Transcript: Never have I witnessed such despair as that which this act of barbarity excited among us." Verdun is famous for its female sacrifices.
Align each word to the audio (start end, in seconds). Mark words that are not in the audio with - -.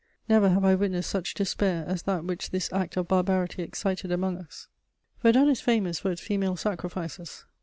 Never 0.27 0.49
have 0.49 0.65
I 0.65 0.73
witnessed 0.73 1.11
such 1.11 1.35
despair 1.35 1.85
as 1.87 2.01
that 2.01 2.23
which 2.23 2.49
this 2.49 2.73
act 2.73 2.97
of 2.97 3.07
barbarity 3.07 3.61
excited 3.61 4.11
among 4.11 4.35
us." 4.39 4.67
Verdun 5.21 5.47
is 5.47 5.61
famous 5.61 5.99
for 5.99 6.11
its 6.11 6.21
female 6.21 6.55
sacrifices. 6.55 7.45